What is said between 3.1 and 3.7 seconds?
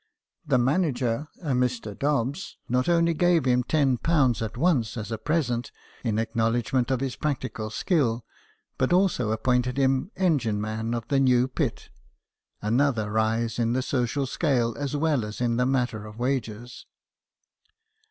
gave him